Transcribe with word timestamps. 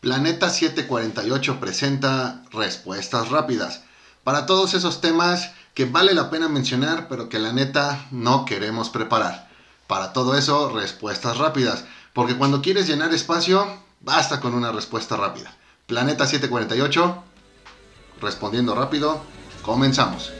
Planeta 0.00 0.48
748 0.48 1.60
presenta 1.60 2.42
Respuestas 2.50 3.28
Rápidas. 3.28 3.82
Para 4.24 4.46
todos 4.46 4.72
esos 4.72 5.02
temas 5.02 5.52
que 5.74 5.84
vale 5.84 6.14
la 6.14 6.30
pena 6.30 6.48
mencionar, 6.48 7.06
pero 7.06 7.28
que 7.28 7.38
la 7.38 7.52
neta 7.52 8.06
no 8.10 8.46
queremos 8.46 8.88
preparar. 8.88 9.50
Para 9.86 10.14
todo 10.14 10.38
eso, 10.38 10.70
respuestas 10.70 11.36
rápidas. 11.36 11.84
Porque 12.14 12.34
cuando 12.38 12.62
quieres 12.62 12.88
llenar 12.88 13.12
espacio, 13.12 13.66
basta 14.00 14.40
con 14.40 14.54
una 14.54 14.72
respuesta 14.72 15.18
rápida. 15.18 15.54
Planeta 15.86 16.26
748, 16.26 17.22
respondiendo 18.22 18.74
rápido, 18.74 19.20
comenzamos. 19.62 20.32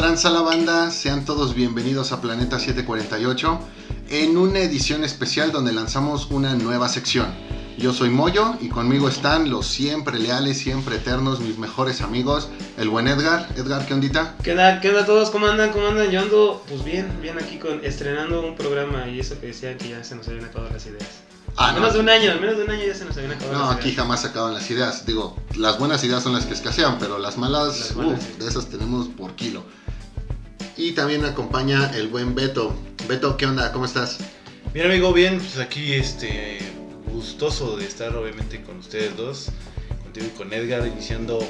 Tranza 0.00 0.30
la 0.30 0.40
banda? 0.40 0.90
Sean 0.90 1.26
todos 1.26 1.54
bienvenidos 1.54 2.10
a 2.12 2.22
Planeta 2.22 2.58
748 2.58 3.60
en 4.08 4.38
una 4.38 4.60
edición 4.60 5.04
especial 5.04 5.52
donde 5.52 5.74
lanzamos 5.74 6.28
una 6.30 6.54
nueva 6.54 6.88
sección. 6.88 7.26
Yo 7.76 7.92
soy 7.92 8.08
Moyo 8.08 8.54
y 8.62 8.70
conmigo 8.70 9.10
están 9.10 9.50
los 9.50 9.66
siempre 9.66 10.18
leales, 10.18 10.56
siempre 10.56 10.96
eternos, 10.96 11.40
mis 11.40 11.58
mejores 11.58 12.00
amigos, 12.00 12.48
el 12.78 12.88
buen 12.88 13.08
Edgar. 13.08 13.46
Edgar, 13.58 13.84
¿qué 13.84 13.92
ondita? 13.92 14.36
¿Qué 14.42 14.52
onda, 14.52 14.80
¿Qué 14.80 14.88
onda 14.88 15.04
todos? 15.04 15.28
¿Cómo 15.28 15.48
andan? 15.48 15.70
¿Cómo 15.70 15.88
andan? 15.88 16.10
Yo 16.10 16.20
ando, 16.20 16.64
pues 16.66 16.82
bien, 16.82 17.20
bien 17.20 17.36
aquí 17.38 17.58
con, 17.58 17.84
estrenando 17.84 18.40
un 18.40 18.56
programa 18.56 19.06
y 19.06 19.20
eso 19.20 19.38
que 19.38 19.48
decían 19.48 19.76
que 19.76 19.90
ya 19.90 20.02
se 20.02 20.14
nos 20.14 20.26
habían 20.28 20.46
acabado 20.46 20.72
las 20.72 20.86
ideas. 20.86 21.04
Ah, 21.56 21.72
menos 21.74 21.92
de 21.92 22.00
un 22.00 22.08
año, 22.08 22.32
menos 22.40 22.56
de 22.56 22.64
un 22.64 22.70
año 22.70 22.86
ya 22.86 22.94
se 22.94 23.04
nos 23.04 23.14
habían 23.18 23.32
acabado 23.32 23.58
No, 23.58 23.66
las 23.66 23.76
aquí 23.76 23.88
ideas. 23.88 24.00
jamás 24.00 24.20
se 24.22 24.28
acaban 24.28 24.54
las 24.54 24.70
ideas. 24.70 25.04
Digo, 25.04 25.36
las 25.56 25.78
buenas 25.78 26.02
ideas 26.04 26.22
son 26.22 26.32
las 26.32 26.46
que 26.46 26.54
escasean, 26.54 26.96
pero 26.98 27.18
las 27.18 27.36
malas, 27.36 27.78
Las 27.78 27.96
malas, 27.96 28.18
uf, 28.18 28.24
sí. 28.24 28.34
de 28.38 28.48
esas 28.48 28.66
tenemos 28.70 29.08
por 29.08 29.34
kilo. 29.34 29.62
Y 30.80 30.92
también 30.92 31.20
me 31.20 31.28
acompaña 31.28 31.90
el 31.94 32.08
buen 32.08 32.34
Beto. 32.34 32.74
Beto, 33.06 33.36
¿qué 33.36 33.44
onda? 33.44 33.70
¿Cómo 33.70 33.84
estás? 33.84 34.16
Bien 34.72 34.86
amigo, 34.86 35.12
bien, 35.12 35.36
pues 35.36 35.58
aquí 35.58 35.92
este 35.92 36.58
gustoso 37.12 37.76
de 37.76 37.84
estar 37.84 38.16
obviamente 38.16 38.62
con 38.62 38.78
ustedes 38.78 39.14
dos, 39.14 39.48
contigo 40.02 40.26
y 40.34 40.38
con 40.38 40.50
Edgar, 40.54 40.86
iniciando 40.86 41.46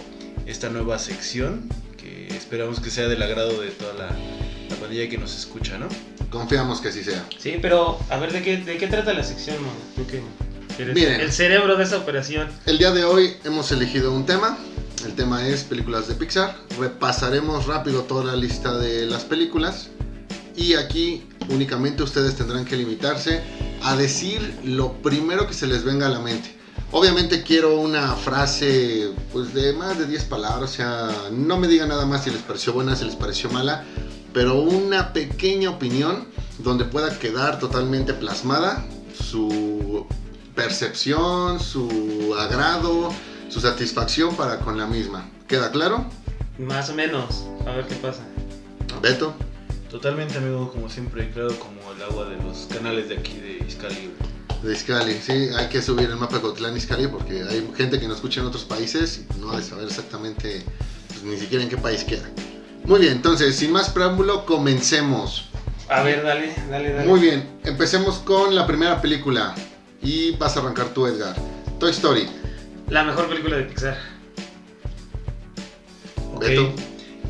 esta 0.47 0.69
nueva 0.69 0.99
sección 0.99 1.69
que 1.97 2.27
esperamos 2.35 2.81
que 2.81 2.91
sea 2.91 3.07
del 3.07 3.23
agrado 3.23 3.61
de 3.61 3.69
toda 3.69 3.95
la, 3.95 4.07
la 4.69 4.77
pandilla 4.81 5.09
que 5.09 5.17
nos 5.17 5.39
escucha, 5.39 5.79
¿no? 5.79 5.87
Confiamos 6.31 6.81
que 6.81 6.89
así 6.89 7.05
sea. 7.05 7.25
Sí, 7.39 7.57
pero 7.63 8.01
a 8.11 8.17
ver, 8.17 8.33
¿de 8.33 8.43
qué, 8.43 8.57
de 8.57 8.79
qué 8.79 8.89
trata 8.89 9.13
la 9.13 9.23
sección, 9.23 9.63
Mo? 9.63 9.71
Tú 9.95 10.03
eres 10.83 10.93
Miren. 10.93 11.21
el 11.21 11.31
cerebro 11.31 11.77
de 11.77 11.85
esa 11.85 11.99
operación. 11.99 12.49
El 12.67 12.79
día 12.79 12.91
de 12.91 13.05
hoy 13.05 13.37
hemos 13.45 13.71
elegido 13.71 14.13
un 14.13 14.27
tema. 14.27 14.59
El 15.05 15.15
tema 15.15 15.47
es 15.47 15.65
películas 15.65 16.09
de 16.09 16.15
Pixar. 16.15 16.55
Repasaremos 16.79 17.67
rápido 17.67 18.03
toda 18.03 18.25
la 18.25 18.37
lista 18.37 18.77
de 18.77 19.07
las 19.07 19.25
películas. 19.25 19.89
Y 20.57 20.75
aquí 20.75 21.27
únicamente 21.49 22.03
ustedes 22.03 22.37
tendrán 22.37 22.67
que 22.67 22.77
limitarse 22.77 23.41
a 23.83 23.97
decir 23.97 24.59
lo 24.63 24.93
primero 25.01 25.47
que 25.47 25.55
se 25.55 25.67
les 25.67 25.85
venga 25.85 26.07
a 26.07 26.11
la 26.11 26.19
mente. 26.21 26.55
Obviamente 26.93 27.43
quiero 27.43 27.81
una 27.81 28.15
frase 28.15 29.13
pues 29.33 29.55
de 29.55 29.73
más 29.73 29.99
de 29.99 30.07
10 30.07 30.25
palabras, 30.25 30.71
o 30.71 30.75
sea, 30.75 31.09
no 31.33 31.57
me 31.57 31.69
digan 31.69 31.89
nada 31.89 32.05
más 32.05 32.25
si 32.25 32.31
les 32.31 32.43
pareció 32.43 32.73
buena, 32.73 32.95
si 32.95 33.05
les 33.05 33.15
pareció 33.15 33.49
mala, 33.49 33.85
pero 34.35 34.61
una 34.61 35.13
pequeña 35.13 35.71
opinión 35.71 36.27
donde 36.59 36.85
pueda 36.85 37.19
quedar 37.19 37.59
totalmente 37.59 38.13
plasmada 38.13 38.85
su 39.15 40.05
percepción, 40.55 41.61
su 41.61 42.35
agrado, 42.39 43.13
su 43.51 43.61
satisfacción 43.61 44.37
para 44.37 44.61
con 44.61 44.79
la 44.79 44.87
misma. 44.87 45.29
¿Queda 45.49 45.71
claro? 45.71 46.07
Más 46.59 46.89
o 46.89 46.95
menos. 46.95 47.45
A 47.67 47.73
ver 47.73 47.87
qué 47.87 47.97
pasa. 47.97 48.23
Beto. 49.03 49.35
Totalmente 49.91 50.39
amigo, 50.39 50.71
como 50.71 50.89
siempre, 50.89 51.31
claro, 51.31 51.51
como 51.59 51.93
el 51.93 52.03
agua 52.03 52.27
de 52.27 52.37
los 52.37 52.69
canales 52.73 53.09
de 53.09 53.19
aquí 53.19 53.39
de 53.39 53.65
Iscali. 53.67 54.13
De 54.63 54.73
Iscali, 54.73 55.15
sí, 55.15 55.49
hay 55.57 55.69
que 55.69 55.83
subir 55.83 56.09
el 56.09 56.17
mapa 56.17 56.37
de 56.37 56.43
Cotlán 56.43 56.77
Iscali 56.77 57.09
porque 57.09 57.43
hay 57.43 57.69
gente 57.77 57.99
que 57.99 58.07
nos 58.07 58.17
escucha 58.19 58.41
en 58.41 58.47
otros 58.47 58.65
países 58.65 59.19
y 59.19 59.41
no 59.41 59.51
ha 59.51 59.57
de 59.57 59.65
saber 59.65 59.87
exactamente 59.87 60.63
pues, 61.09 61.25
ni 61.25 61.37
siquiera 61.37 61.65
en 61.65 61.71
qué 61.71 61.77
país 61.77 62.05
queda. 62.05 62.29
Muy 62.85 63.01
bien, 63.01 63.15
entonces, 63.15 63.57
sin 63.57 63.73
más 63.73 63.91
preámbulo, 63.91 64.47
comencemos. 64.47 65.49
A 65.89 66.03
ver, 66.03 66.23
dale, 66.23 66.55
dale, 66.71 66.93
dale. 66.93 67.09
Muy 67.09 67.19
bien, 67.19 67.59
empecemos 67.65 68.19
con 68.19 68.55
la 68.55 68.67
primera 68.67 69.01
película 69.01 69.57
y 70.01 70.37
vas 70.37 70.57
a 70.57 70.61
arrancar 70.61 70.91
tú, 70.95 71.07
Edgar. 71.07 71.35
Toy 71.81 71.91
Story. 71.91 72.40
La 72.91 73.05
mejor 73.05 73.29
película 73.29 73.57
de 73.57 73.63
Pixar. 73.65 73.97
Ok, 76.35 76.45
Beto. 76.45 76.75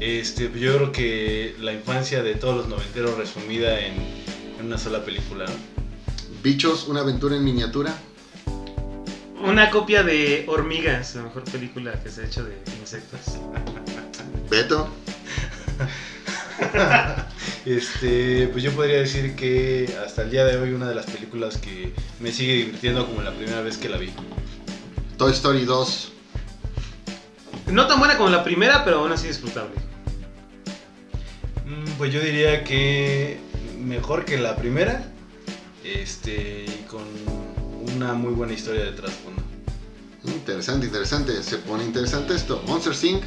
este, 0.01 0.49
pues 0.49 0.61
yo 0.63 0.75
creo 0.77 0.93
que 0.93 1.55
la 1.61 1.73
infancia 1.75 2.23
de 2.23 2.35
todos 2.35 2.57
los 2.57 2.69
noventeros 2.69 3.19
resumida 3.19 3.79
en, 3.79 3.93
en 4.59 4.67
una 4.67 4.79
sola 4.79 5.05
película, 5.05 5.45
¿no? 5.45 5.53
Bichos, 6.43 6.89
una 6.89 7.01
aventura 7.01 7.37
en 7.37 7.45
miniatura. 7.45 7.95
Una 9.43 9.69
copia 9.69 10.03
de 10.03 10.45
Hormigas, 10.49 11.15
la 11.15 11.25
mejor 11.25 11.45
película 11.45 11.93
que 12.03 12.09
se 12.11 12.23
ha 12.23 12.25
hecho 12.27 12.43
de 12.45 12.57
insectos. 12.81 13.21
Beto. 14.51 14.89
Este, 17.67 18.49
pues 18.49 18.65
yo 18.65 18.73
podría 18.73 18.99
decir 18.99 19.37
que 19.37 19.95
hasta 20.05 20.23
el 20.23 20.31
día 20.31 20.47
de 20.47 20.57
hoy 20.57 20.73
una 20.73 20.89
de 20.89 20.95
las 20.95 21.05
películas 21.05 21.59
que 21.59 21.93
me 22.19 22.33
sigue 22.33 22.55
divirtiendo 22.55 23.07
como 23.07 23.21
la 23.23 23.33
primera 23.33 23.61
vez 23.61 23.77
que 23.77 23.91
la 23.91 23.99
vi. 23.99 24.11
Toy 25.21 25.33
Story 25.33 25.67
2. 25.67 26.13
No 27.73 27.87
tan 27.87 27.99
buena 27.99 28.17
como 28.17 28.31
la 28.31 28.43
primera, 28.43 28.87
pero 28.87 29.01
aún 29.01 29.13
así 29.13 29.29
disfrutable. 29.29 29.75
Mm, 31.67 31.91
Pues 31.99 32.11
yo 32.11 32.23
diría 32.23 32.65
que 32.65 33.39
mejor 33.79 34.25
que 34.25 34.39
la 34.39 34.57
primera, 34.57 35.13
este, 35.85 36.65
y 36.65 36.87
con 36.89 37.03
una 37.95 38.15
muy 38.15 38.33
buena 38.33 38.55
historia 38.55 38.83
de 38.83 38.93
trasfondo. 38.93 39.43
Interesante, 40.25 40.87
interesante. 40.87 41.43
Se 41.43 41.59
pone 41.59 41.85
interesante 41.85 42.35
esto. 42.35 42.63
Monster 42.67 42.95
Inc. 43.05 43.23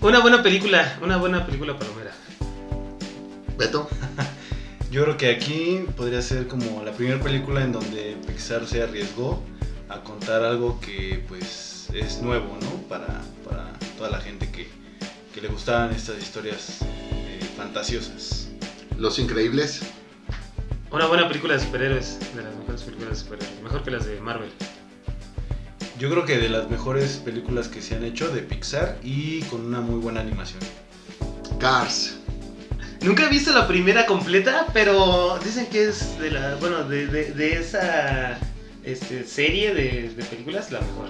Una 0.00 0.18
buena 0.18 0.42
película, 0.42 0.98
una 1.00 1.18
buena 1.18 1.46
película 1.46 1.78
palomera. 1.78 2.10
Beto. 3.56 3.88
Yo 4.90 5.04
creo 5.04 5.16
que 5.16 5.30
aquí 5.30 5.84
podría 5.96 6.20
ser 6.20 6.48
como 6.48 6.82
la 6.82 6.90
primera 6.90 7.22
película 7.22 7.62
en 7.62 7.70
donde 7.70 8.16
Pixar 8.26 8.66
se 8.66 8.82
arriesgó 8.82 9.40
a 9.94 10.02
contar 10.04 10.42
algo 10.42 10.80
que 10.80 11.22
pues 11.28 11.88
es 11.94 12.20
nuevo, 12.20 12.56
¿no? 12.60 12.70
Para, 12.88 13.20
para 13.48 13.72
toda 13.96 14.10
la 14.10 14.20
gente 14.20 14.50
que, 14.50 14.68
que 15.34 15.40
le 15.40 15.48
gustaban 15.48 15.92
estas 15.92 16.18
historias 16.22 16.78
eh, 16.82 17.40
fantasiosas. 17.56 18.48
Los 18.98 19.18
Increíbles. 19.18 19.82
Una 20.90 21.06
buena 21.06 21.26
película 21.26 21.54
de 21.54 21.60
superhéroes, 21.60 22.18
de 22.36 22.42
las 22.42 22.54
mejores 22.56 22.82
películas 22.82 23.10
de 23.10 23.16
superhéroes, 23.16 23.62
mejor 23.62 23.82
que 23.82 23.90
las 23.90 24.06
de 24.06 24.20
Marvel. 24.20 24.50
Yo 25.98 26.10
creo 26.10 26.24
que 26.24 26.38
de 26.38 26.48
las 26.48 26.68
mejores 26.70 27.16
películas 27.24 27.68
que 27.68 27.80
se 27.82 27.94
han 27.96 28.04
hecho 28.04 28.28
de 28.28 28.42
Pixar 28.42 28.98
y 29.02 29.42
con 29.42 29.60
una 29.64 29.80
muy 29.80 30.00
buena 30.00 30.20
animación. 30.20 30.60
Cars. 31.58 32.16
Nunca 33.02 33.26
he 33.26 33.28
visto 33.28 33.52
la 33.52 33.66
primera 33.68 34.06
completa, 34.06 34.66
pero 34.72 35.38
dicen 35.44 35.66
que 35.66 35.88
es 35.88 36.18
de 36.18 36.30
la, 36.30 36.54
bueno, 36.56 36.84
de, 36.84 37.06
de- 37.06 37.32
de 37.32 37.58
esa 37.60 38.38
este, 38.84 39.24
serie 39.24 39.74
de, 39.74 40.10
de 40.10 40.24
películas 40.24 40.70
la 40.70 40.80
mejor. 40.80 41.08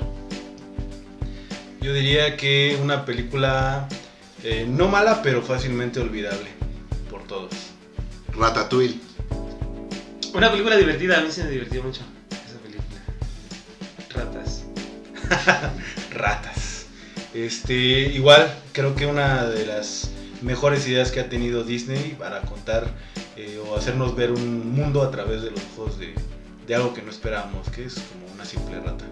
Yo 1.80 1.92
diría 1.92 2.36
que 2.36 2.78
una 2.82 3.04
película 3.04 3.88
eh, 4.42 4.66
no 4.68 4.88
mala, 4.88 5.22
pero 5.22 5.42
fácilmente 5.42 6.00
olvidable 6.00 6.50
por 7.10 7.24
todos. 7.24 7.52
Ratatouille. 8.32 8.98
Una 10.34 10.50
película 10.50 10.76
divertida, 10.76 11.18
a 11.18 11.20
mí 11.22 11.30
se 11.30 11.44
me 11.44 11.50
divirtió 11.50 11.82
mucho 11.82 12.02
esa 12.30 12.58
película. 12.58 13.00
Ratas. 14.14 14.64
Ratas. 16.10 16.86
Este, 17.32 17.74
igual, 17.74 18.54
creo 18.72 18.94
que 18.94 19.06
una 19.06 19.44
de 19.46 19.66
las 19.66 20.10
mejores 20.42 20.86
ideas 20.86 21.10
que 21.10 21.20
ha 21.20 21.28
tenido 21.28 21.64
Disney 21.64 22.16
para 22.18 22.42
contar 22.42 22.86
eh, 23.36 23.60
o 23.66 23.76
hacernos 23.76 24.14
ver 24.14 24.30
un 24.30 24.74
mundo 24.74 25.02
a 25.02 25.10
través 25.10 25.42
de 25.42 25.50
los 25.50 25.60
ojos 25.76 25.98
de, 25.98 26.14
de 26.66 26.74
algo 26.74 26.94
que 26.94 27.02
no 27.02 27.10
esperábamos, 27.10 27.68
que 27.70 27.84
es 27.86 27.94
como 27.94 28.32
una 28.34 28.44
simple 28.44 28.80
rata. 28.80 29.04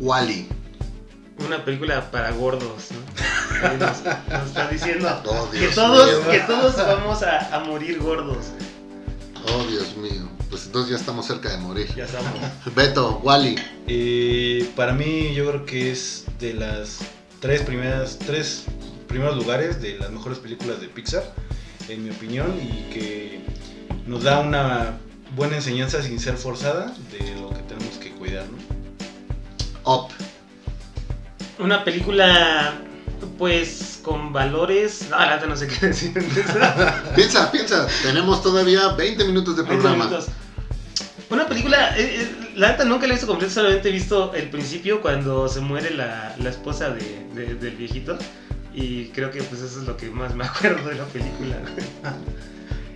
Wally. 0.00 0.48
Una 1.46 1.64
película 1.64 2.10
para 2.10 2.30
gordos, 2.32 2.88
¿no? 2.90 3.68
Ahí 3.68 3.76
Nos, 3.78 4.02
nos 4.04 4.46
está 4.48 4.68
diciendo 4.68 5.08
Oh, 5.26 5.50
que 5.50 5.68
todos, 5.68 6.06
mío. 6.24 6.30
que 6.32 6.40
todos 6.40 6.76
vamos 6.76 7.22
a, 7.22 7.54
a 7.54 7.60
morir 7.60 7.98
gordos. 8.00 8.46
Oh, 9.54 9.62
Dios 9.64 9.96
mío. 9.96 10.28
Pues 10.50 10.66
entonces 10.66 10.90
ya 10.90 10.96
estamos 10.96 11.26
cerca 11.26 11.50
de 11.50 11.58
morir. 11.58 11.88
Ya 11.94 12.04
estamos. 12.04 12.32
Beto, 12.74 13.20
Wally. 13.22 13.56
Eh, 13.86 14.68
para 14.74 14.92
mí 14.94 15.32
yo 15.34 15.46
creo 15.48 15.64
que 15.66 15.92
es 15.92 16.24
de 16.40 16.54
las 16.54 16.98
tres 17.40 17.62
primeras, 17.62 18.18
tres 18.18 18.64
primeros 19.06 19.36
lugares 19.36 19.80
de 19.80 19.96
las 19.98 20.10
mejores 20.10 20.38
películas 20.38 20.80
de 20.80 20.88
Pixar. 20.88 21.22
en 21.88 22.02
mi 22.04 22.10
opinión, 22.10 22.58
y 22.60 22.90
que 22.92 23.40
nos 24.06 24.24
da 24.24 24.40
una 24.40 24.98
buena 25.36 25.56
enseñanza 25.56 26.02
sin 26.02 26.18
ser 26.20 26.36
forzada 26.36 26.94
de 27.12 27.34
lo 27.40 27.50
que 27.50 27.62
tenemos 27.62 27.96
que 27.98 28.10
cuidar, 28.12 28.46
¿no? 28.46 28.58
Up. 29.92 30.08
Una 31.58 31.84
película, 31.84 32.74
pues, 33.36 34.00
con 34.02 34.32
valores. 34.32 35.06
No, 35.10 35.18
la 35.18 35.44
no 35.46 35.56
sé 35.56 35.66
qué 35.68 35.86
decir. 35.88 36.12
Piensa, 37.16 37.50
piensa. 37.50 37.86
Tenemos 38.02 38.42
todavía 38.42 38.88
20 38.90 39.24
minutos 39.24 39.56
de 39.56 39.62
20 39.62 39.80
programa. 39.82 40.04
minutos. 40.06 40.28
Una 41.30 41.46
película, 41.46 41.98
eh, 41.98 42.22
eh, 42.22 42.52
la 42.56 42.68
neta 42.72 42.84
nunca 42.84 43.06
la 43.06 43.12
he 43.12 43.16
visto 43.16 43.26
completa, 43.26 43.52
solamente 43.52 43.90
he 43.90 43.92
visto 43.92 44.32
el 44.34 44.48
principio 44.48 45.02
cuando 45.02 45.46
se 45.48 45.60
muere 45.60 45.90
la, 45.90 46.34
la 46.38 46.48
esposa 46.48 46.88
de, 46.90 47.26
de- 47.34 47.54
del 47.54 47.76
viejito. 47.76 48.16
Y 48.72 49.06
creo 49.08 49.30
que 49.30 49.42
pues 49.42 49.60
eso 49.60 49.80
es 49.80 49.86
lo 49.86 49.96
que 49.96 50.08
más 50.10 50.34
me 50.34 50.44
acuerdo 50.46 50.88
de 50.88 50.94
la 50.94 51.04
película. 51.04 51.56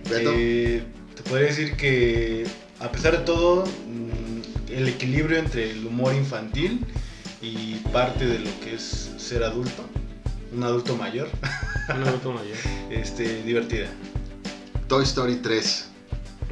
Eh, 0.09 0.83
te 1.23 1.29
podría 1.29 1.47
decir 1.47 1.75
que 1.75 2.45
a 2.79 2.91
pesar 2.91 3.17
de 3.17 3.23
todo, 3.25 3.65
mm, 3.65 4.71
el 4.71 4.87
equilibrio 4.87 5.37
entre 5.37 5.71
el 5.71 5.85
humor 5.85 6.13
infantil 6.13 6.85
y 7.41 7.75
parte 7.91 8.25
de 8.25 8.39
lo 8.39 8.59
que 8.61 8.75
es 8.75 9.11
ser 9.17 9.43
adulto, 9.43 9.85
un 10.51 10.63
adulto 10.63 10.95
mayor, 10.95 11.29
Un 11.89 12.03
adulto 12.03 12.31
mayor. 12.31 12.57
este, 12.89 13.43
divertida. 13.43 13.87
Toy 14.87 15.03
Story 15.03 15.37
3. 15.37 15.89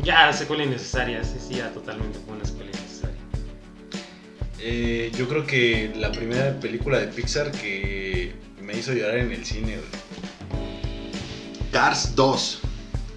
Ya, 0.03 0.31
secuela 0.33 0.63
innecesaria, 0.63 1.23
sí, 1.23 1.37
sí, 1.45 1.55
ya 1.55 1.69
totalmente 1.71 2.19
fue 2.25 2.35
una 2.35 2.45
secuela 2.45 2.71
innecesaria. 2.71 3.17
Eh, 4.59 5.11
yo 5.17 5.27
creo 5.27 5.45
que 5.45 5.93
la 5.95 6.11
primera 6.11 6.59
película 6.59 6.99
de 6.99 7.07
Pixar 7.07 7.51
que 7.51 8.33
me 8.61 8.77
hizo 8.77 8.93
llorar 8.93 9.17
en 9.17 9.31
el 9.31 9.45
cine, 9.45 9.77
güey. 9.77 10.01
Cars 11.71 12.15
2. 12.15 12.61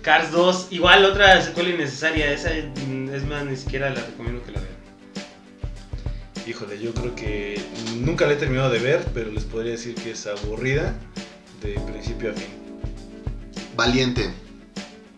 Cars 0.04 0.32
2, 0.32 0.68
igual 0.72 1.02
otra 1.06 1.40
secuela 1.40 1.70
innecesaria, 1.70 2.30
esa 2.30 2.50
es 2.54 3.24
más, 3.24 3.46
ni 3.46 3.56
siquiera 3.56 3.88
la 3.88 4.02
recomiendo 4.02 4.44
que 4.44 4.52
la 4.52 4.60
vean. 4.60 4.74
Híjole, 6.46 6.78
yo 6.78 6.92
creo 6.92 7.14
que 7.14 7.58
nunca 7.96 8.26
la 8.26 8.34
he 8.34 8.36
terminado 8.36 8.68
de 8.68 8.80
ver, 8.80 9.02
pero 9.14 9.32
les 9.32 9.44
podría 9.44 9.72
decir 9.72 9.94
que 9.94 10.10
es 10.10 10.26
aburrida 10.26 10.94
de 11.62 11.80
principio 11.90 12.32
a 12.32 12.34
fin. 12.34 12.48
Valiente. 13.74 14.30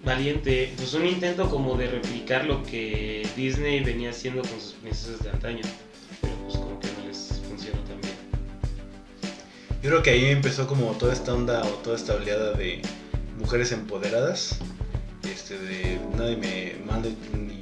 Valiente, 0.05 0.73
pues 0.77 0.95
un 0.95 1.05
intento 1.05 1.51
como 1.51 1.77
de 1.77 1.89
replicar 1.89 2.45
lo 2.45 2.63
que 2.63 3.29
Disney 3.35 3.83
venía 3.83 4.11
haciendo 4.11 4.43
con 4.43 4.61
sus 4.61 4.75
princesas 4.75 5.21
de 5.25 5.31
antaño, 5.31 5.63
pero 6.21 6.35
pues 6.45 6.55
como 6.59 6.79
que 6.79 6.87
no 6.93 7.09
les 7.09 7.43
funcionó 7.49 7.81
tan 7.81 8.01
bien. 8.01 8.15
Yo 9.83 9.91
creo 9.91 10.03
que 10.05 10.11
ahí 10.11 10.27
empezó 10.27 10.69
como 10.69 10.93
toda 10.93 11.13
esta 11.13 11.35
onda 11.35 11.65
o 11.65 11.71
toda 11.71 11.97
esta 11.97 12.15
oleada 12.15 12.53
de 12.53 12.83
mujeres 13.37 13.73
empoderadas. 13.73 14.61
Este 15.33 15.59
de 15.59 16.01
nadie 16.17 16.37
me 16.37 16.85
manda 16.85 17.09
ni, 17.33 17.61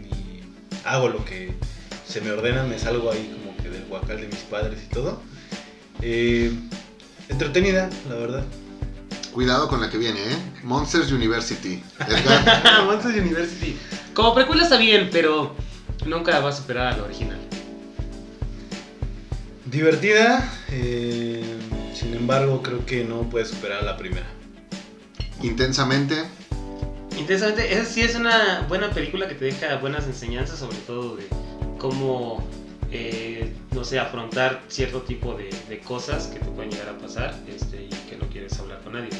ni 0.00 0.40
hago 0.84 1.08
lo 1.08 1.24
que 1.24 1.52
se 2.06 2.20
me 2.20 2.30
ordena, 2.30 2.62
me 2.64 2.78
salgo 2.78 3.10
ahí 3.10 3.32
como 3.32 3.56
que 3.56 3.68
del 3.70 3.84
huacal 3.90 4.20
de 4.20 4.26
mis 4.26 4.40
padres 4.40 4.80
y 4.84 4.88
todo. 4.88 5.20
Eh, 6.02 6.52
entretenida, 7.28 7.88
la 8.08 8.14
verdad. 8.16 8.44
Cuidado 9.32 9.68
con 9.68 9.80
la 9.80 9.90
que 9.90 9.98
viene, 9.98 10.20
¿eh? 10.20 10.36
Monsters 10.62 11.10
University. 11.10 11.82
Monsters 12.86 13.16
University. 13.16 13.76
Como 14.12 14.34
precuela 14.34 14.62
está 14.62 14.76
bien, 14.76 15.08
pero 15.10 15.56
nunca 16.06 16.38
va 16.40 16.50
a 16.50 16.52
superar 16.52 16.92
a 16.92 16.96
la 16.96 17.02
original. 17.04 17.40
Divertida, 19.66 20.48
eh, 20.70 21.42
sin 21.94 22.14
embargo 22.14 22.62
creo 22.62 22.86
que 22.86 23.02
no 23.02 23.28
puede 23.28 23.44
superar 23.44 23.78
a 23.80 23.82
la 23.82 23.96
primera. 23.96 24.26
Intensamente. 25.42 26.22
Intensamente, 27.18 27.72
esa 27.72 27.84
sí 27.84 28.02
es 28.02 28.16
una 28.16 28.64
buena 28.68 28.90
película 28.90 29.28
que 29.28 29.34
te 29.34 29.44
deja 29.46 29.76
buenas 29.76 30.04
enseñanzas, 30.06 30.58
sobre 30.58 30.76
todo 30.78 31.16
de 31.16 31.26
cómo, 31.78 32.44
eh, 32.90 33.52
no 33.72 33.84
sé, 33.84 33.98
afrontar 33.98 34.62
cierto 34.68 35.02
tipo 35.02 35.34
de, 35.34 35.48
de 35.68 35.78
cosas 35.80 36.26
que 36.26 36.38
te 36.40 36.46
pueden 36.46 36.70
llegar 36.70 36.88
a 36.88 36.98
pasar 36.98 37.34
este, 37.48 37.84
y 37.84 37.88
que 38.10 38.16
no 38.16 38.28
quieres 38.28 38.58
hablar 38.58 38.80
con 38.82 38.94
nadie. 38.94 39.10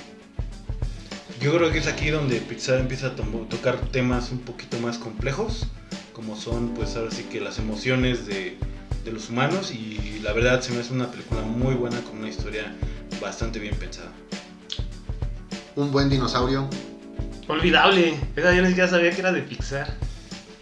Yo 1.41 1.55
creo 1.57 1.71
que 1.71 1.79
es 1.79 1.87
aquí 1.87 2.11
donde 2.11 2.37
Pixar 2.41 2.79
empieza 2.81 3.09
a 3.09 3.17
tomo- 3.17 3.47
tocar 3.49 3.79
temas 3.91 4.31
un 4.33 4.39
poquito 4.41 4.79
más 4.81 4.99
complejos, 4.99 5.67
como 6.13 6.37
son 6.37 6.71
pues 6.75 6.97
ahora 6.97 7.11
sí 7.11 7.25
que 7.25 7.41
las 7.41 7.59
emociones 7.59 8.27
de, 8.27 8.57
de 9.05 9.13
los 9.13 9.31
humanos 9.31 9.73
y 9.73 10.21
la 10.23 10.33
verdad 10.33 10.61
se 10.63 10.73
me 10.73 10.81
hace 10.81 10.93
una 10.93 11.11
película 11.11 11.43
muy 11.43 11.75
buena 11.75 12.01
con 12.03 12.19
una 12.19 12.29
historia 12.29 12.75
bastante 13.21 13.59
bien 13.61 13.75
pensada. 13.77 14.13
Un 15.77 15.91
buen 15.93 16.09
dinosaurio. 16.09 16.69
Olvidable, 17.49 18.19
esa 18.37 18.55
yo 18.55 18.63
ni 18.63 18.69
siquiera 18.69 18.89
sabía 18.89 19.11
que 19.11 19.21
era 19.21 19.33
de 19.33 19.43
Pixar. 19.43 19.93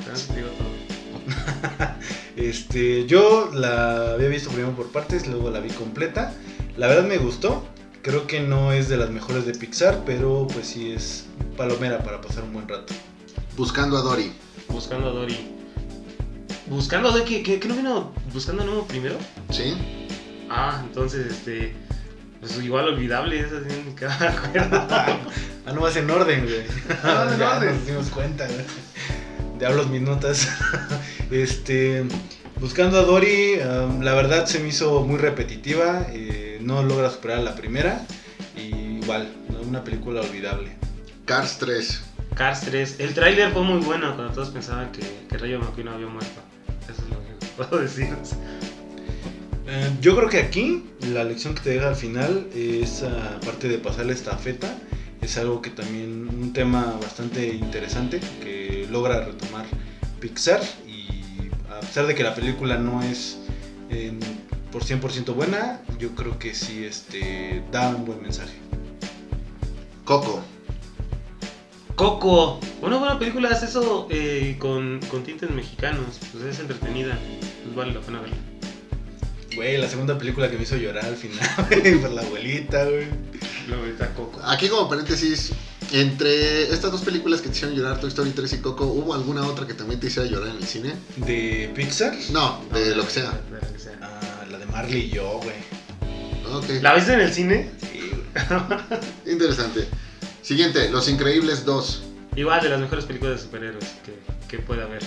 Entonces, 0.00 0.28
te 0.28 0.36
digo 0.36 0.48
todo. 0.50 0.72
Este, 2.36 3.06
yo 3.06 3.50
la 3.52 4.12
había 4.12 4.28
visto 4.28 4.48
primero 4.50 4.74
por 4.74 4.90
partes, 4.90 5.28
luego 5.28 5.50
la 5.50 5.60
vi 5.60 5.68
completa. 5.70 6.32
La 6.76 6.88
verdad 6.88 7.04
me 7.04 7.18
gustó. 7.18 7.68
Creo 8.02 8.26
que 8.26 8.40
no 8.40 8.72
es 8.72 8.88
de 8.88 8.96
las 8.96 9.10
mejores 9.10 9.46
de 9.46 9.52
Pixar, 9.52 10.02
pero 10.04 10.48
pues 10.52 10.66
sí 10.66 10.90
es 10.90 11.26
palomera 11.56 12.02
para 12.02 12.20
pasar 12.20 12.42
un 12.42 12.54
buen 12.54 12.66
rato. 12.66 12.94
Buscando 13.56 13.96
a 13.96 14.00
Dory. 14.00 14.32
Buscando 14.68 15.08
a 15.08 15.12
Dory. 15.12 15.36
Buscando 16.66 17.10
a 17.10 17.12
Dory, 17.12 17.24
¿qué, 17.24 17.42
qué, 17.42 17.60
qué 17.60 17.68
no 17.68 17.76
vino 17.76 18.12
buscando 18.32 18.62
a 18.62 18.66
Nemo 18.66 18.86
primero? 18.86 19.16
¿Sí? 19.50 19.74
Ah, 20.50 20.82
entonces, 20.84 21.26
este. 21.26 21.74
Pues 22.40 22.60
igual 22.60 22.88
olvidable, 22.88 23.38
esa 23.38 23.60
sí, 23.60 23.84
me 24.20 24.26
acuerdo. 24.26 24.88
Ah, 25.66 25.72
no 25.72 25.80
vas 25.80 25.96
en 25.96 26.10
orden, 26.10 26.44
güey. 26.44 26.62
Ah, 27.02 27.28
en 27.32 27.38
ya 27.38 27.56
orden. 27.56 27.74
nos 27.76 27.86
dimos 27.86 28.06
cuenta, 28.10 28.46
güey. 28.46 28.64
Diablos 29.58 29.88
minutos. 29.88 30.48
este. 31.30 32.04
Buscando 32.60 32.98
a 32.98 33.02
Dory, 33.02 33.54
um, 33.60 34.02
la 34.02 34.14
verdad 34.14 34.46
se 34.46 34.60
me 34.60 34.68
hizo 34.68 35.02
muy 35.02 35.18
repetitiva. 35.18 36.06
eh, 36.10 36.58
no 36.60 36.82
logra 36.84 37.10
superar 37.10 37.38
a 37.38 37.42
la 37.42 37.54
primera. 37.56 38.06
Y 38.56 38.98
igual, 39.02 39.32
una 39.66 39.82
película 39.82 40.20
olvidable. 40.20 40.76
Cars 41.24 41.58
3. 41.58 42.02
Cars 42.34 42.60
3. 42.62 42.96
El 43.00 43.14
tráiler 43.14 43.52
fue 43.52 43.62
muy 43.62 43.80
bueno 43.80 44.14
cuando 44.14 44.32
todos 44.32 44.50
pensaban 44.50 44.92
que, 44.92 45.00
que 45.28 45.38
Rayo 45.38 45.58
McQueen 45.58 45.88
había 45.88 46.06
muerto. 46.06 46.40
Eso 46.88 47.02
es 47.02 47.08
lo 47.10 47.18
que 47.20 47.46
puedo 47.56 47.82
decir. 47.82 48.08
Eh, 49.66 49.90
yo 50.00 50.16
creo 50.16 50.28
que 50.28 50.38
aquí 50.38 50.84
la 51.12 51.24
lección 51.24 51.54
que 51.54 51.60
te 51.62 51.70
deja 51.70 51.88
al 51.88 51.96
final 51.96 52.46
es 52.54 53.02
aparte 53.02 53.68
de 53.68 53.78
pasar 53.78 54.06
la 54.06 54.12
estafeta, 54.12 54.72
es 55.22 55.38
algo 55.38 55.62
que 55.62 55.70
también 55.70 56.28
un 56.28 56.52
tema 56.52 56.98
bastante 57.00 57.46
interesante 57.48 58.20
que 58.42 58.86
logra 58.90 59.24
retomar 59.24 59.64
Pixar 60.20 60.60
y 60.86 61.48
a 61.70 61.80
pesar 61.80 62.06
de 62.06 62.14
que 62.14 62.22
la 62.22 62.34
película 62.34 62.76
no 62.76 63.02
es 63.02 63.38
eh, 63.88 64.12
por 64.70 64.84
100% 64.84 65.34
buena, 65.34 65.80
yo 65.98 66.14
creo 66.14 66.38
que 66.38 66.54
sí 66.54 66.84
este, 66.84 67.62
da 67.70 67.88
un 67.90 68.04
buen 68.04 68.20
mensaje. 68.22 68.54
Coco. 70.04 70.42
Coco. 71.94 72.58
Una 72.80 72.96
buena 72.96 73.18
película 73.18 73.50
es 73.50 73.62
eso 73.62 74.08
eh, 74.10 74.56
con, 74.58 75.00
con 75.08 75.22
tintes 75.22 75.50
mexicanos. 75.50 76.18
Pues 76.32 76.44
es 76.44 76.58
entretenida. 76.58 77.18
Pues 77.64 77.76
vale 77.76 77.92
la 77.92 78.00
pena 78.00 78.20
verla. 78.20 78.36
Güey, 79.54 79.76
la 79.76 79.88
segunda 79.88 80.16
película 80.16 80.50
que 80.50 80.56
me 80.56 80.62
hizo 80.62 80.76
llorar 80.76 81.04
al 81.04 81.16
final, 81.16 81.46
güey, 81.68 81.98
por 82.00 82.10
la 82.10 82.22
abuelita, 82.22 82.84
güey. 82.84 83.06
Coco. 84.16 84.40
Aquí 84.44 84.68
como 84.68 84.88
paréntesis, 84.88 85.52
entre 85.92 86.64
estas 86.72 86.90
dos 86.92 87.02
películas 87.02 87.40
que 87.40 87.48
te 87.48 87.54
hicieron 87.56 87.76
llorar, 87.76 88.00
Toy 88.00 88.08
Story 88.08 88.30
3 88.30 88.52
y 88.54 88.58
Coco, 88.58 88.84
¿hubo 88.86 89.14
alguna 89.14 89.46
otra 89.46 89.66
que 89.66 89.74
también 89.74 90.00
te 90.00 90.08
hiciera 90.08 90.28
llorar 90.28 90.48
en 90.50 90.56
el 90.56 90.64
cine? 90.66 90.94
¿De 91.16 91.70
Pixar? 91.74 92.14
No, 92.30 92.60
de 92.72 92.90
No, 92.90 92.96
lo 92.96 93.04
que 93.04 93.10
sea. 93.10 93.30
de 93.50 93.66
lo 93.66 93.72
que 93.72 93.78
sea. 93.78 93.92
Ah, 94.02 94.44
la 94.50 94.58
de 94.58 94.66
Marley 94.66 95.02
y 95.02 95.10
yo, 95.10 95.40
güey. 95.42 95.56
Ok, 96.54 96.82
¿La 96.82 96.94
viste 96.94 97.14
en 97.14 97.20
el 97.20 97.32
cine? 97.32 97.70
Sí, 97.80 98.10
güey. 98.10 98.22
interesante. 99.34 99.86
Siguiente, 100.42 100.90
Los 100.90 101.08
Increíbles 101.08 101.64
2. 101.64 102.02
Igual 102.36 102.62
de 102.62 102.68
las 102.70 102.80
mejores 102.80 103.04
películas 103.04 103.36
de 103.36 103.42
superhéroes 103.42 103.84
que, 104.04 104.18
que 104.48 104.62
puede 104.62 104.82
haber. 104.82 105.02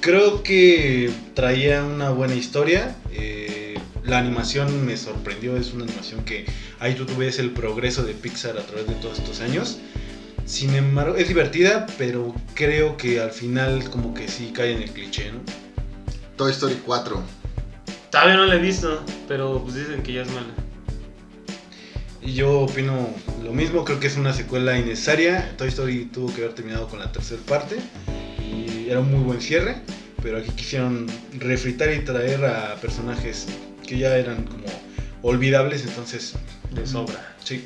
Creo 0.00 0.42
que 0.42 1.10
traía 1.34 1.84
una 1.84 2.10
buena 2.10 2.34
historia. 2.34 2.96
eh, 3.12 3.57
la 4.08 4.18
animación 4.18 4.84
me 4.84 4.96
sorprendió. 4.96 5.56
Es 5.56 5.72
una 5.72 5.84
animación 5.84 6.24
que 6.24 6.46
ahí 6.80 6.94
tú 6.94 7.06
ves 7.16 7.38
el 7.38 7.50
progreso 7.50 8.02
de 8.02 8.14
Pixar 8.14 8.58
a 8.58 8.66
través 8.66 8.86
de 8.88 8.94
todos 8.94 9.18
estos 9.18 9.40
años. 9.40 9.78
Sin 10.46 10.74
embargo, 10.74 11.16
es 11.16 11.28
divertida, 11.28 11.86
pero 11.98 12.34
creo 12.54 12.96
que 12.96 13.20
al 13.20 13.30
final 13.30 13.88
como 13.90 14.14
que 14.14 14.28
sí 14.28 14.50
cae 14.54 14.72
en 14.72 14.82
el 14.82 14.90
cliché, 14.90 15.30
¿no? 15.30 15.40
Toy 16.36 16.52
Story 16.52 16.80
4. 16.86 17.22
Todavía 18.10 18.36
no 18.36 18.46
la 18.46 18.54
he 18.54 18.58
visto, 18.58 19.02
pero 19.26 19.62
pues 19.62 19.74
dicen 19.74 20.02
que 20.02 20.14
ya 20.14 20.22
es 20.22 20.28
mala. 20.28 20.54
Y 22.22 22.32
yo 22.32 22.60
opino 22.60 23.10
lo 23.42 23.52
mismo, 23.52 23.84
creo 23.84 24.00
que 24.00 24.06
es 24.06 24.16
una 24.16 24.32
secuela 24.32 24.78
innecesaria. 24.78 25.54
Toy 25.58 25.68
Story 25.68 26.06
tuvo 26.06 26.34
que 26.34 26.42
haber 26.42 26.54
terminado 26.54 26.88
con 26.88 26.98
la 26.98 27.12
tercera 27.12 27.42
parte 27.46 27.76
y 28.40 28.88
era 28.88 29.00
un 29.00 29.10
muy 29.10 29.20
buen 29.20 29.40
cierre, 29.42 29.76
pero 30.22 30.38
aquí 30.38 30.50
quisieron 30.52 31.06
refritar 31.38 31.92
y 31.92 32.00
traer 32.00 32.44
a 32.46 32.76
personajes 32.76 33.46
que 33.88 33.98
ya 33.98 34.16
eran 34.16 34.44
como 34.44 34.64
olvidables, 35.22 35.84
entonces 35.84 36.34
De 36.70 36.86
sobra. 36.86 37.34
sí. 37.42 37.64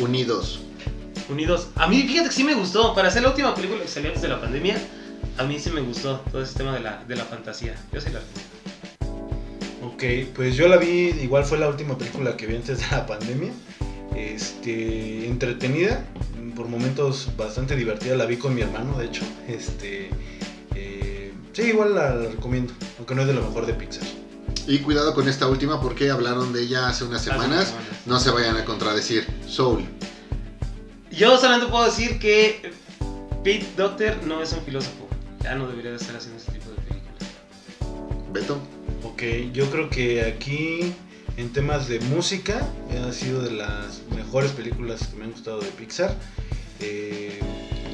Unidos. 0.00 0.60
unidos. 1.30 1.68
A 1.74 1.88
mí, 1.88 2.02
fíjate 2.02 2.28
que 2.28 2.34
sí 2.34 2.44
me 2.44 2.54
gustó. 2.54 2.94
Para 2.94 3.08
hacer 3.08 3.22
la 3.22 3.30
última 3.30 3.54
película 3.54 3.80
que 3.80 3.88
salió 3.88 4.08
antes 4.08 4.22
de 4.22 4.28
la 4.28 4.38
pandemia, 4.40 4.76
a 5.38 5.44
mí 5.44 5.58
sí 5.58 5.70
me 5.70 5.80
gustó 5.80 6.20
todo 6.30 6.42
ese 6.42 6.58
tema 6.58 6.74
de 6.74 6.80
la, 6.80 7.02
de 7.04 7.16
la 7.16 7.24
fantasía. 7.24 7.74
Yo 7.92 8.00
sí 8.00 8.10
la. 8.10 8.20
Ok, 9.86 10.04
pues 10.34 10.56
yo 10.56 10.68
la 10.68 10.76
vi, 10.76 11.14
igual 11.22 11.44
fue 11.44 11.56
la 11.56 11.68
última 11.68 11.96
película 11.96 12.36
que 12.36 12.46
vi 12.46 12.56
antes 12.56 12.78
de 12.78 12.86
la 12.90 13.06
pandemia. 13.06 13.52
Este, 14.14 15.26
entretenida, 15.26 16.04
por 16.54 16.68
momentos 16.68 17.30
bastante 17.36 17.74
divertida, 17.76 18.16
la 18.16 18.26
vi 18.26 18.36
con 18.36 18.54
mi 18.54 18.60
hermano, 18.60 18.98
de 18.98 19.06
hecho. 19.06 19.24
Este, 19.48 20.10
eh, 20.74 21.32
sí, 21.54 21.62
igual 21.62 21.94
la, 21.94 22.14
la 22.14 22.28
recomiendo, 22.28 22.74
aunque 22.98 23.14
no 23.14 23.22
es 23.22 23.28
de 23.28 23.34
lo 23.34 23.42
mejor 23.42 23.64
de 23.64 23.72
Pixar. 23.72 24.04
Y 24.66 24.78
cuidado 24.80 25.14
con 25.14 25.28
esta 25.28 25.46
última 25.46 25.80
porque 25.80 26.10
hablaron 26.10 26.52
de 26.52 26.62
ella 26.62 26.88
hace 26.88 27.04
unas 27.04 27.22
semanas. 27.22 27.72
No 28.04 28.18
se 28.18 28.30
vayan 28.30 28.56
a 28.56 28.64
contradecir. 28.64 29.26
Soul. 29.46 29.84
Yo 31.10 31.38
solamente 31.38 31.68
puedo 31.68 31.84
decir 31.84 32.18
que 32.18 32.72
Pete 33.44 33.66
Doctor 33.76 34.16
no 34.24 34.42
es 34.42 34.52
un 34.52 34.62
filósofo. 34.62 35.08
Ya 35.42 35.54
no 35.54 35.68
debería 35.68 35.92
de 35.92 35.98
estar 35.98 36.16
haciendo 36.16 36.42
ese 36.42 36.50
tipo 36.50 36.70
de 36.70 36.76
películas. 36.76 37.22
Beto. 38.32 38.58
Ok, 39.04 39.22
yo 39.52 39.70
creo 39.70 39.88
que 39.88 40.24
aquí 40.24 40.92
en 41.36 41.52
temas 41.52 41.86
de 41.86 42.00
música 42.00 42.66
ha 43.06 43.12
sido 43.12 43.42
de 43.42 43.52
las 43.52 44.02
mejores 44.14 44.50
películas 44.50 45.06
que 45.06 45.16
me 45.16 45.24
han 45.24 45.30
gustado 45.30 45.60
de 45.60 45.68
Pixar. 45.68 46.14
Eh, 46.80 47.38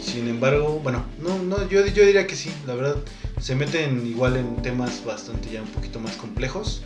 sin 0.00 0.26
embargo, 0.26 0.81
bueno, 0.83 1.05
no, 1.21 1.38
no, 1.38 1.69
yo, 1.69 1.87
yo 1.87 2.05
diría 2.05 2.26
que 2.26 2.35
sí, 2.35 2.50
la 2.67 2.75
verdad 2.75 2.97
se 3.42 3.56
meten 3.56 4.06
igual 4.06 4.37
en 4.37 4.62
temas 4.62 5.04
bastante 5.04 5.50
ya 5.50 5.62
un 5.62 5.68
poquito 5.68 5.99
más 5.99 6.16
complejos 6.16 6.82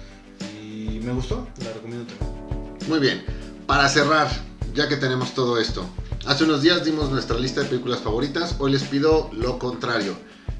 y 0.62 1.00
me 1.00 1.12
gustó, 1.12 1.46
la 1.62 1.72
recomiendo 1.72 2.06
también. 2.06 2.88
Muy 2.88 2.98
bien. 2.98 3.24
Para 3.66 3.88
cerrar, 3.88 4.28
ya 4.74 4.88
que 4.88 4.96
tenemos 4.96 5.34
todo 5.34 5.58
esto. 5.60 5.86
Hace 6.26 6.44
unos 6.44 6.62
días 6.62 6.84
dimos 6.84 7.10
nuestra 7.10 7.38
lista 7.38 7.60
de 7.60 7.68
películas 7.68 8.00
favoritas. 8.00 8.56
Hoy 8.58 8.72
les 8.72 8.84
pido 8.84 9.28
lo 9.32 9.58
contrario. 9.58 10.16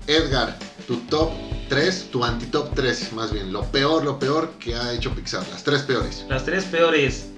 Edgar, 0.06 0.58
tu 0.86 0.98
top 1.08 1.30
3, 1.70 2.10
tu 2.10 2.22
anti-top 2.22 2.74
3, 2.74 3.12
más 3.14 3.32
bien. 3.32 3.52
Lo 3.52 3.64
peor, 3.64 4.04
lo 4.04 4.18
peor 4.18 4.50
que 4.60 4.74
ha 4.74 4.92
hecho 4.92 5.14
Pixar. 5.14 5.48
Las 5.48 5.64
tres 5.64 5.82
peores. 5.82 6.26
Las 6.28 6.44
tres 6.44 6.64
peores. 6.64 7.30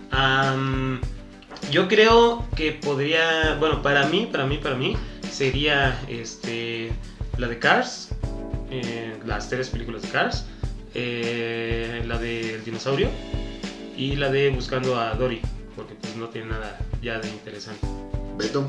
yo 1.71 1.87
creo 1.87 2.45
que 2.57 2.73
podría, 2.73 3.57
bueno, 3.61 3.83
para 3.83 4.07
mí, 4.07 4.29
para 4.31 4.47
mí, 4.47 4.59
para 4.59 4.75
mí, 4.75 4.97
sería 5.31 6.03
este, 6.09 6.93
la 7.39 7.47
de 7.47 7.59
Cars, 7.59 8.08
eh, 8.71 9.17
las 9.27 9.49
tres 9.49 9.71
películas 9.71 10.03
de 10.03 10.09
Cars, 10.09 10.45
eh, 10.95 12.03
la 12.07 12.19
del 12.19 12.65
dinosaurio 12.65 13.09
y 13.97 14.17
la 14.17 14.31
de 14.31 14.51
Buscando 14.51 14.99
a 14.99 15.15
Dory, 15.15 15.41
porque 15.77 15.95
pues 15.95 16.17
no 16.17 16.29
tiene 16.29 16.49
nada 16.49 16.79
ya 17.03 17.19
de 17.19 17.29
interesante. 17.29 17.87
Beto. 18.37 18.67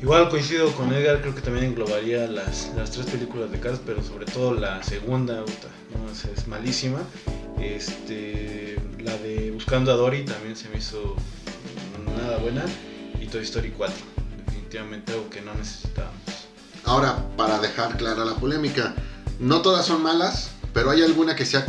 Igual 0.00 0.28
coincido 0.30 0.72
con 0.72 0.92
Edgar, 0.92 1.20
creo 1.20 1.34
que 1.34 1.42
también 1.42 1.66
englobaría 1.66 2.26
las, 2.26 2.72
las 2.76 2.90
tres 2.90 3.06
películas 3.06 3.52
de 3.52 3.60
Cars, 3.60 3.80
pero 3.86 4.02
sobre 4.02 4.26
todo 4.26 4.52
la 4.52 4.82
segunda, 4.82 5.44
puta, 5.44 5.68
no, 5.96 6.10
es, 6.10 6.24
es 6.24 6.48
malísima. 6.48 7.00
Este, 7.60 8.76
la 8.98 9.16
de 9.18 9.52
Buscando 9.52 9.92
a 9.92 9.94
Dory 9.94 10.24
también 10.24 10.56
se 10.56 10.68
me 10.70 10.78
hizo 10.78 11.14
nada 12.16 12.38
buena. 12.38 12.64
Y 13.20 13.26
Toy 13.26 13.42
Story 13.42 13.70
4, 13.76 13.94
definitivamente 14.44 15.12
algo 15.12 15.30
que 15.30 15.40
no 15.40 15.54
necesitábamos. 15.54 16.31
Ahora, 16.84 17.16
para 17.36 17.58
dejar 17.58 17.96
clara 17.96 18.24
la 18.24 18.34
polémica. 18.34 18.94
No 19.38 19.62
todas 19.62 19.86
son 19.86 20.02
malas, 20.02 20.50
pero 20.72 20.90
hay 20.90 21.02
alguna 21.02 21.34
que 21.36 21.44
sea 21.46 21.66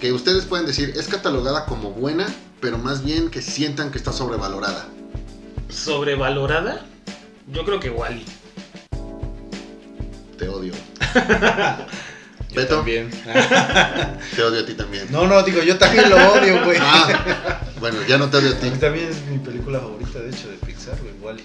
que 0.00 0.12
ustedes 0.12 0.44
pueden 0.46 0.66
decir 0.66 0.92
es 0.96 1.06
catalogada 1.08 1.64
como 1.66 1.90
buena, 1.92 2.26
pero 2.60 2.76
más 2.78 3.04
bien 3.04 3.30
que 3.30 3.40
sientan 3.42 3.90
que 3.90 3.98
está 3.98 4.12
sobrevalorada. 4.12 4.86
Sobrevalorada, 5.68 6.84
yo 7.52 7.64
creo 7.64 7.78
que 7.80 7.90
Wally. 7.90 8.24
Te 10.38 10.48
odio. 10.48 10.72
Yo 12.50 12.56
Beto. 12.60 12.76
también. 12.76 13.10
Te 14.36 14.42
odio 14.42 14.60
a 14.60 14.66
ti 14.66 14.74
también. 14.74 15.06
No, 15.10 15.26
no, 15.26 15.42
digo, 15.42 15.62
yo 15.62 15.78
también 15.78 16.10
lo 16.10 16.16
odio, 16.34 16.62
güey. 16.66 16.76
Ah, 16.82 17.60
bueno, 17.80 17.96
ya 18.06 18.18
no 18.18 18.28
te 18.28 18.36
odio 18.36 18.50
a 18.50 18.52
A 18.52 18.60
ti. 18.60 18.70
mí 18.70 18.76
también 18.76 19.08
es 19.08 19.24
mi 19.24 19.38
película 19.38 19.80
favorita, 19.80 20.18
de 20.18 20.28
hecho, 20.28 20.48
de 20.50 20.56
Pixar, 20.58 20.98
güey, 21.00 21.14
Wally. 21.22 21.44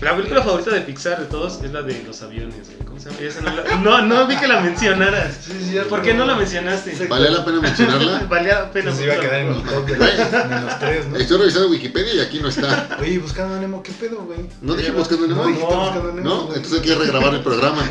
La 0.00 0.16
película 0.16 0.42
favorita 0.42 0.70
de 0.70 0.80
Pixar 0.80 1.20
de 1.20 1.26
todos 1.26 1.62
es 1.62 1.70
la 1.72 1.82
de 1.82 2.02
los 2.06 2.22
aviones, 2.22 2.54
güey. 2.74 2.78
¿Cómo 2.86 2.98
se 2.98 3.10
llama? 3.10 3.20
Esa 3.20 3.40
no, 3.42 3.54
la- 3.54 3.76
no, 3.76 4.02
no 4.06 4.26
vi 4.26 4.36
que 4.36 4.48
la 4.48 4.60
mencionaras. 4.60 5.34
Sí, 5.44 5.52
sí, 5.60 5.70
cierto. 5.72 5.90
¿Por 5.90 6.00
qué 6.00 6.14
no 6.14 6.24
la 6.24 6.36
mencionaste? 6.36 7.06
¿Valía 7.06 7.30
la 7.30 7.44
pena 7.44 7.60
mencionarla? 7.60 8.20
Valía 8.28 8.60
la 8.60 8.72
pena. 8.72 8.94
Se 8.94 9.04
iba 9.04 9.14
a 9.14 9.20
quedar 9.20 9.34
en 9.40 9.48
los 9.50 9.62
top 9.62 9.86
de 9.86 9.96
los, 9.98 10.08
de 10.48 10.60
los 10.62 10.78
tres, 10.78 11.06
¿no? 11.06 11.16
Estoy 11.18 11.38
revisando 11.38 11.68
Wikipedia 11.68 12.14
y 12.14 12.20
aquí 12.20 12.38
no 12.40 12.48
está. 12.48 12.96
Oye, 12.98 13.18
buscando 13.18 13.56
a 13.56 13.60
Nemo, 13.60 13.82
¿qué 13.82 13.92
pedo, 13.92 14.22
güey? 14.22 14.38
¿No 14.62 14.74
dije 14.74 14.90
buscando 14.90 15.26
a 15.26 15.28
Nemo? 15.28 15.42
No, 15.42 15.48
dijiste 15.48 15.68
No, 15.74 15.80
buscando 15.80 16.08
a 16.08 16.12
Nemo. 16.14 16.28
¿No? 16.28 16.40
güey. 16.46 16.56
Entonces 16.56 16.80
hay 16.80 16.88
que 16.88 16.94
regrabar 16.94 17.34
el 17.34 17.40
programa. 17.42 17.82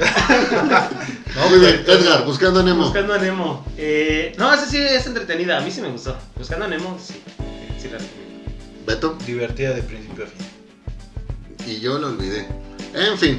No, 1.36 1.48
Muy 1.50 1.60
bien, 1.60 1.84
Edgar, 1.88 2.26
buscando 2.26 2.60
a 2.60 2.64
Nemo. 2.64 2.84
Buscando 2.86 3.14
a 3.14 3.18
Nemo. 3.20 3.64
Eh, 3.78 4.34
no, 4.38 4.52
esa 4.52 4.66
sí 4.66 4.78
es 4.78 5.06
entretenida. 5.06 5.60
A 5.60 5.62
mí 5.62 5.70
sí 5.70 5.80
me 5.80 5.90
gustó. 5.90 6.18
Buscando 6.36 6.66
a 6.66 6.68
Nemo, 6.68 6.98
sí. 7.00 7.22
Sí 7.80 7.88
la 7.88 8.00
recomiendo. 8.00 8.52
Beto. 8.88 9.16
Divertida 9.28 9.72
de 9.74 9.84
principio 9.84 10.26
a 10.26 10.28
fin. 10.28 10.48
Y 11.70 11.80
yo 11.82 12.00
lo 12.00 12.08
olvidé. 12.08 12.48
En 12.96 13.16
fin, 13.16 13.38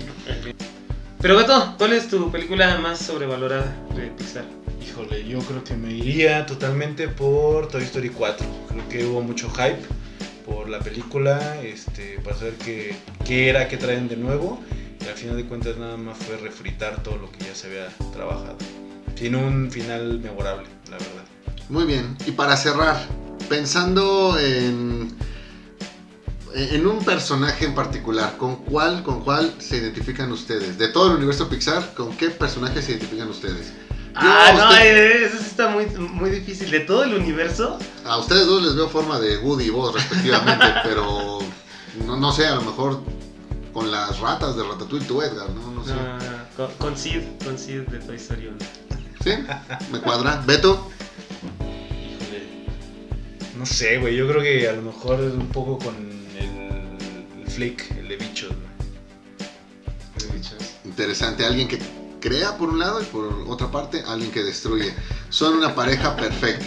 Pero 1.20 1.36
Beto, 1.36 1.74
¿cuál 1.76 1.94
es 1.94 2.08
tu 2.08 2.30
película 2.30 2.78
más 2.78 3.00
sobrevalorada 3.00 3.74
de 3.96 4.06
Pixar? 4.06 4.44
Híjole, 4.80 5.26
yo 5.26 5.40
creo 5.40 5.64
que 5.64 5.74
me 5.74 5.92
iría 5.92 6.46
totalmente 6.46 7.08
por 7.08 7.66
Toy 7.66 7.82
Story 7.82 8.10
4. 8.10 8.46
Creo 8.68 8.88
que 8.88 9.04
hubo 9.04 9.20
mucho 9.20 9.50
hype 9.50 9.80
por 10.46 10.68
la 10.68 10.78
película, 10.78 11.60
este, 11.60 12.20
para 12.22 12.36
saber 12.36 12.54
qué, 12.64 12.94
qué 13.24 13.48
era, 13.48 13.66
qué 13.66 13.76
traen 13.76 14.06
de 14.06 14.16
nuevo. 14.16 14.62
Y 15.04 15.08
al 15.08 15.16
final 15.16 15.36
de 15.36 15.46
cuentas 15.46 15.76
nada 15.76 15.96
más 15.96 16.16
fue 16.18 16.36
refritar 16.36 17.02
todo 17.02 17.16
lo 17.16 17.32
que 17.32 17.44
ya 17.44 17.54
se 17.56 17.66
había 17.66 17.88
trabajado. 18.12 18.58
Tiene 19.16 19.38
un 19.38 19.72
final 19.72 20.20
memorable, 20.20 20.68
la 20.88 20.98
verdad. 20.98 21.24
muy 21.68 21.84
bien. 21.84 22.16
Y 22.26 22.30
para 22.30 22.56
cerrar, 22.56 22.96
pensando 23.48 24.38
en, 24.38 25.12
en 26.54 26.86
un 26.86 27.04
personaje 27.04 27.64
en 27.64 27.74
particular, 27.74 28.36
¿con 28.36 28.56
cuál, 28.56 29.02
¿con 29.02 29.20
cuál 29.22 29.54
se 29.58 29.76
identifican 29.78 30.30
ustedes? 30.32 30.78
De 30.78 30.88
todo 30.88 31.10
el 31.10 31.16
universo 31.16 31.48
Pixar, 31.48 31.94
¿con 31.94 32.16
qué 32.16 32.30
personaje 32.30 32.82
se 32.82 32.92
identifican 32.92 33.28
ustedes? 33.28 33.72
Ah, 34.14 34.52
no, 34.56 34.68
usted- 34.70 34.96
eh, 34.96 35.24
eso 35.26 35.36
sí 35.38 35.44
está 35.46 35.68
muy, 35.68 35.86
muy 35.86 36.30
difícil. 36.30 36.70
De 36.70 36.80
todo 36.80 37.04
el 37.04 37.14
universo, 37.14 37.78
A 38.04 38.18
ustedes 38.18 38.46
dos 38.46 38.62
les 38.62 38.74
veo 38.74 38.88
forma 38.88 39.20
de 39.20 39.38
Woody 39.38 39.66
y 39.66 39.70
vos 39.70 39.94
respectivamente, 39.94 40.66
pero 40.82 41.38
no, 42.06 42.16
no 42.16 42.32
sé, 42.32 42.46
a 42.46 42.56
lo 42.56 42.62
mejor 42.62 43.00
con 43.72 43.90
las 43.92 44.18
ratas 44.18 44.56
de 44.56 44.64
Ratatouille 44.64 45.06
tú 45.06 45.22
Edgar, 45.22 45.48
¿no? 45.50 45.70
No 45.70 45.84
sé. 45.84 45.92
no, 45.94 46.18
con, 46.56 46.74
con 46.78 46.96
Sid, 46.96 47.20
con 47.44 47.56
Sid 47.56 47.82
de 47.82 47.98
Toy 48.00 48.16
Story 48.16 48.48
1. 48.48 48.56
¿Sí? 49.22 49.30
¿Me 49.92 50.00
cuadra? 50.00 50.42
¿Beto? 50.44 50.90
Híjole. 51.60 52.66
No 53.56 53.64
sé, 53.66 53.98
güey, 53.98 54.16
yo 54.16 54.26
creo 54.28 54.42
que 54.42 54.68
a 54.68 54.72
lo 54.72 54.82
mejor 54.82 55.20
un 55.20 55.46
poco 55.48 55.78
con 55.78 55.94
el, 57.50 57.56
flick, 57.56 57.90
el 57.96 58.08
de 58.08 58.16
bichos, 58.16 58.48
güey. 58.48 58.70
Interesante, 60.84 61.44
alguien 61.44 61.68
que 61.68 61.78
crea 62.20 62.56
por 62.56 62.68
un 62.68 62.78
lado 62.78 63.00
y 63.00 63.04
por 63.06 63.26
otra 63.48 63.70
parte 63.70 64.02
alguien 64.06 64.30
que 64.30 64.42
destruye. 64.42 64.94
Son 65.30 65.54
una 65.54 65.74
pareja 65.74 66.16
perfecta. 66.16 66.66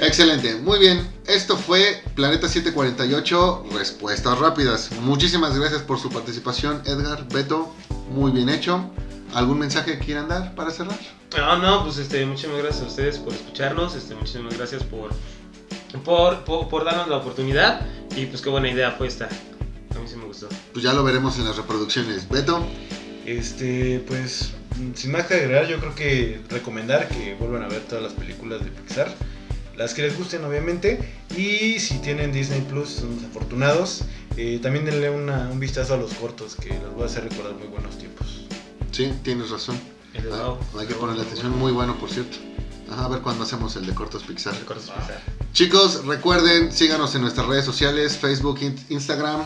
Excelente, 0.00 0.54
muy 0.56 0.78
bien. 0.78 1.06
Esto 1.26 1.56
fue 1.56 2.02
Planeta 2.14 2.48
748, 2.48 3.66
respuestas 3.72 4.38
rápidas. 4.38 4.90
Muchísimas 5.02 5.58
gracias 5.58 5.82
por 5.82 5.98
su 5.98 6.08
participación, 6.08 6.82
Edgar, 6.86 7.26
Beto. 7.28 7.74
Muy 8.10 8.30
bien 8.30 8.48
hecho. 8.48 8.90
¿Algún 9.34 9.58
mensaje 9.58 9.98
que 9.98 10.04
quieran 10.04 10.28
dar 10.28 10.54
para 10.54 10.70
cerrar? 10.70 10.98
No, 11.36 11.58
no, 11.58 11.84
pues 11.84 11.98
este, 11.98 12.24
muchísimas 12.24 12.58
gracias 12.58 12.84
a 12.84 12.86
ustedes 12.86 13.18
por 13.18 13.34
escucharnos, 13.34 13.94
este, 13.94 14.14
muchísimas 14.14 14.56
gracias 14.56 14.82
por, 14.84 15.10
por, 16.02 16.44
por, 16.44 16.68
por 16.68 16.84
darnos 16.84 17.08
la 17.08 17.18
oportunidad 17.18 17.86
y 18.16 18.24
pues 18.26 18.40
qué 18.40 18.48
buena 18.48 18.70
idea 18.70 18.92
fue 18.92 19.08
esta. 19.08 19.28
Me 20.18 20.24
gustó. 20.24 20.48
Pues 20.72 20.82
ya 20.84 20.92
lo 20.92 21.04
veremos 21.04 21.38
en 21.38 21.44
las 21.44 21.56
reproducciones. 21.56 22.28
Beto, 22.28 22.66
Este, 23.26 24.02
pues, 24.06 24.52
sin 24.94 25.12
más 25.12 25.26
que 25.26 25.34
agregar, 25.34 25.66
yo 25.66 25.78
creo 25.80 25.94
que 25.94 26.40
recomendar 26.48 27.08
que 27.08 27.34
vuelvan 27.34 27.62
a 27.62 27.68
ver 27.68 27.80
todas 27.82 28.02
las 28.02 28.12
películas 28.14 28.64
de 28.64 28.70
Pixar. 28.70 29.14
Las 29.76 29.94
que 29.94 30.02
les 30.02 30.16
gusten, 30.18 30.42
obviamente. 30.44 30.98
Y 31.36 31.78
si 31.78 31.98
tienen 31.98 32.32
Disney 32.32 32.62
Plus, 32.62 32.88
son 32.90 33.14
los 33.16 33.24
afortunados. 33.24 34.02
eh, 34.40 34.60
también 34.62 34.84
denle 34.84 35.10
una- 35.10 35.48
un 35.50 35.58
vistazo 35.58 35.94
a 35.94 35.96
los 35.96 36.14
cortos, 36.14 36.54
que 36.54 36.68
los 36.68 36.94
voy 36.94 37.02
a 37.02 37.06
hacer 37.06 37.24
recordar 37.24 37.54
muy 37.54 37.66
buenos 37.66 37.98
tiempos. 37.98 38.44
sí, 38.92 39.12
tienes 39.24 39.50
razón. 39.50 39.76
El 40.14 40.32
Ah, 40.32 40.54
hay 40.78 40.86
que 40.86 40.94
ponerle 40.94 41.22
atención, 41.22 41.58
muy 41.58 41.72
bueno 41.72 41.96
por 41.98 42.08
cierto. 42.08 42.36
Ajá, 42.88 43.06
a 43.06 43.08
ver 43.08 43.20
cuándo 43.20 43.42
hacemos 43.42 43.74
el 43.74 43.84
de 43.86 43.94
cortos 43.94 44.22
Pixar. 44.22 44.54
El 44.54 44.64
corto 44.64 44.84
es 44.84 44.90
Pixar. 44.90 45.22
Chicos, 45.52 46.04
recuerden, 46.06 46.70
síganos 46.72 47.14
en 47.16 47.22
nuestras 47.22 47.46
redes 47.48 47.64
sociales, 47.64 48.16
Facebook, 48.16 48.60
in- 48.62 48.76
Instagram. 48.90 49.42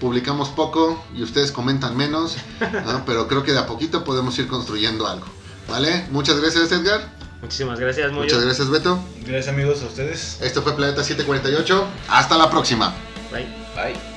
Publicamos 0.00 0.50
poco 0.50 1.02
y 1.14 1.22
ustedes 1.22 1.52
comentan 1.52 1.96
menos, 1.96 2.36
¿no? 2.60 3.04
pero 3.06 3.28
creo 3.28 3.42
que 3.42 3.52
de 3.52 3.58
a 3.58 3.66
poquito 3.66 4.04
podemos 4.04 4.38
ir 4.38 4.46
construyendo 4.46 5.06
algo. 5.06 5.26
¿Vale? 5.68 6.06
Muchas 6.10 6.40
gracias 6.40 6.70
Edgar, 6.70 7.16
Muchísimas 7.42 7.78
gracias, 7.78 8.10
Moyo. 8.12 8.22
muchas 8.22 8.44
gracias 8.44 8.70
Beto. 8.70 8.98
Gracias 9.20 9.48
amigos 9.48 9.82
a 9.82 9.86
ustedes. 9.86 10.38
Esto 10.40 10.62
fue 10.62 10.74
Planeta 10.74 11.04
748. 11.04 11.86
Hasta 12.08 12.36
la 12.36 12.50
próxima. 12.50 12.94
Bye. 13.30 13.46
Bye. 13.74 14.15